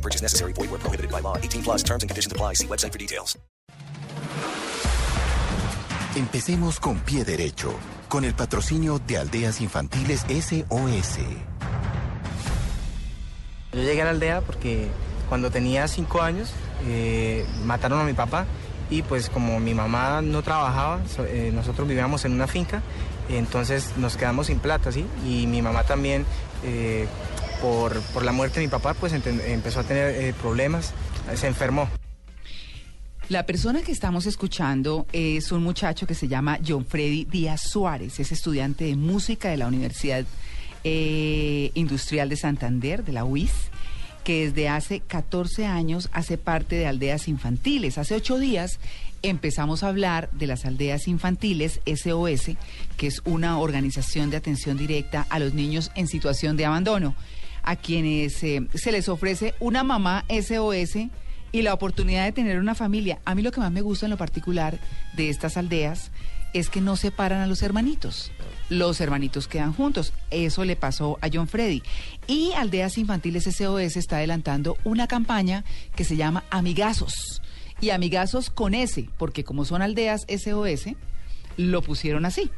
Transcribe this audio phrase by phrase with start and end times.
[0.00, 0.52] No purchase necessary.
[0.54, 1.36] Void where prohibited by law.
[1.36, 2.54] 18 plus terms and conditions apply.
[2.54, 3.36] See website for details.
[6.16, 7.72] Empecemos con pie derecho,
[8.08, 11.18] con el patrocinio de Aldeas Infantiles SOS.
[13.72, 14.88] Yo llegué a la aldea porque
[15.28, 16.50] cuando tenía cinco años
[16.88, 18.46] eh, mataron a mi papá
[18.90, 22.82] y pues como mi mamá no trabajaba, so- eh, nosotros vivíamos en una finca,
[23.28, 25.06] entonces nos quedamos sin plata, ¿sí?
[25.24, 26.26] Y mi mamá también,
[26.64, 27.06] eh,
[27.60, 30.92] por, la muerte de mi papá, pues empezó a tener eh, problemas,
[31.34, 31.88] se enfermó.
[33.30, 38.18] La persona que estamos escuchando es un muchacho que se llama John Freddy Díaz Suárez,
[38.18, 40.24] es estudiante de música de la Universidad
[40.82, 43.52] eh, Industrial de Santander, de la UIS,
[44.24, 47.98] que desde hace 14 años hace parte de aldeas infantiles.
[47.98, 48.80] Hace ocho días
[49.22, 52.56] empezamos a hablar de las aldeas infantiles SOS,
[52.96, 57.14] que es una organización de atención directa a los niños en situación de abandono,
[57.62, 61.08] a quienes eh, se les ofrece una mamá SOS
[61.52, 63.20] y la oportunidad de tener una familia.
[63.24, 64.78] A mí lo que más me gusta en lo particular
[65.14, 66.10] de estas aldeas
[66.52, 68.32] es que no separan a los hermanitos.
[68.68, 70.12] Los hermanitos quedan juntos.
[70.30, 71.82] Eso le pasó a John Freddy.
[72.26, 75.64] Y Aldeas Infantiles SOS está adelantando una campaña
[75.94, 77.42] que se llama Amigazos.
[77.80, 80.94] Y Amigazos con S, porque como son aldeas SOS,
[81.56, 82.50] lo pusieron así.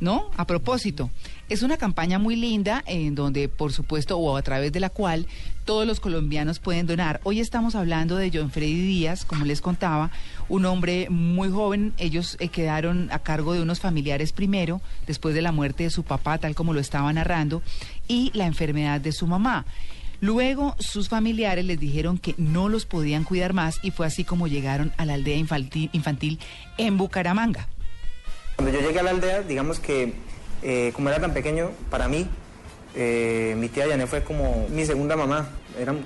[0.00, 0.30] ¿No?
[0.36, 1.10] A propósito,
[1.48, 5.26] es una campaña muy linda en donde, por supuesto, o a través de la cual
[5.64, 7.20] todos los colombianos pueden donar.
[7.24, 10.10] Hoy estamos hablando de John Freddy Díaz, como les contaba,
[10.48, 11.92] un hombre muy joven.
[11.98, 16.04] Ellos eh, quedaron a cargo de unos familiares primero, después de la muerte de su
[16.04, 17.62] papá, tal como lo estaba narrando,
[18.06, 19.66] y la enfermedad de su mamá.
[20.20, 24.48] Luego sus familiares les dijeron que no los podían cuidar más y fue así como
[24.48, 26.40] llegaron a la aldea infantil, infantil
[26.76, 27.68] en Bucaramanga.
[28.58, 30.14] Cuando yo llegué a la aldea, digamos que
[30.62, 32.26] eh, como era tan pequeño, para mí,
[32.96, 35.48] eh, mi tía Yané fue como mi segunda mamá.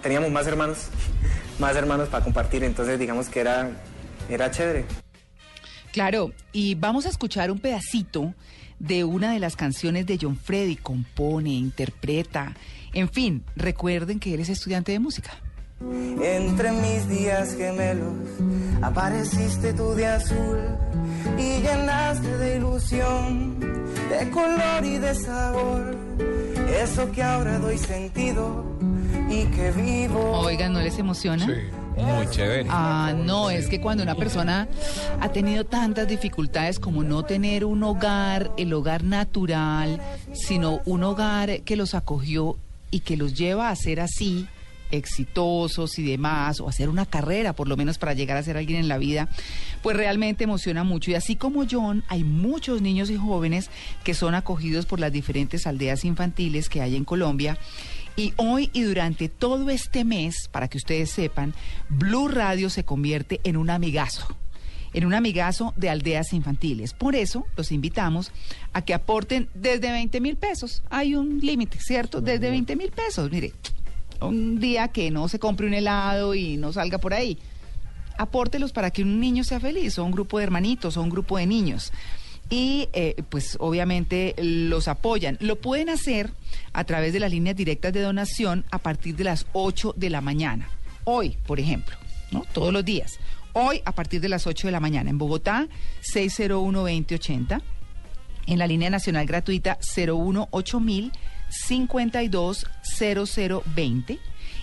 [0.03, 0.89] Teníamos más hermanos,
[1.59, 3.71] más hermanos para compartir, entonces digamos que era,
[4.29, 4.85] era chévere.
[5.93, 8.35] Claro, y vamos a escuchar un pedacito
[8.79, 10.77] de una de las canciones de John Freddy.
[10.77, 12.53] Compone, interpreta.
[12.93, 15.39] En fin, recuerden que él es estudiante de música.
[16.23, 18.15] Entre mis días gemelos
[18.83, 20.59] apareciste tú de azul
[21.39, 25.97] y llenaste de ilusión, de color y de sabor,
[26.83, 28.65] eso que ahora doy sentido
[29.31, 30.41] y que vivo.
[30.41, 31.47] Oigan, ¿no les emociona?
[31.97, 32.67] Muy chévere.
[32.71, 34.69] Ah, no, es que cuando una persona
[35.21, 40.01] ha tenido tantas dificultades como no tener un hogar, el hogar natural,
[40.33, 42.57] sino un hogar que los acogió
[42.91, 44.49] y que los lleva a ser así,
[44.93, 48.79] exitosos y demás, o hacer una carrera, por lo menos para llegar a ser alguien
[48.79, 49.29] en la vida,
[49.83, 51.11] pues realmente emociona mucho.
[51.11, 53.71] Y así como John, hay muchos niños y jóvenes
[54.05, 57.59] que son acogidos por las diferentes aldeas infantiles que hay en Colombia.
[58.15, 61.55] Y hoy y durante todo este mes, para que ustedes sepan,
[61.89, 64.37] Blue Radio se convierte en un amigazo
[64.95, 66.93] en un amigazo de aldeas infantiles.
[66.93, 68.31] Por eso los invitamos
[68.73, 70.83] a que aporten desde 20 mil pesos.
[70.91, 72.21] Hay un límite, ¿cierto?
[72.21, 73.31] Desde 20 mil pesos.
[73.31, 73.53] Mire,
[74.29, 77.39] un día que no se compre un helado y no salga por ahí.
[78.19, 81.39] Apórtelos para que un niño sea feliz, o un grupo de hermanitos, o un grupo
[81.39, 81.93] de niños.
[82.51, 85.39] Y eh, pues obviamente los apoyan.
[85.41, 86.31] Lo pueden hacer
[86.73, 90.21] a través de las líneas directas de donación a partir de las 8 de la
[90.21, 90.69] mañana.
[91.05, 91.97] Hoy, por ejemplo,
[92.31, 92.45] ¿no?
[92.53, 93.19] Todos los días.
[93.55, 95.11] Hoy a partir de las 8 de la mañana.
[95.11, 95.69] En Bogotá,
[96.15, 97.63] 601-2080.
[98.47, 101.13] En la línea nacional gratuita 018000
[101.53, 104.19] 520020.